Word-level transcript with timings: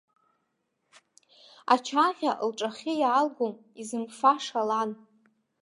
Ачаӷьа 1.73 2.31
лҿахьы 2.49 2.93
иаалгом, 3.01 3.53
изымфаша 3.81 4.61
лан! 4.69 4.91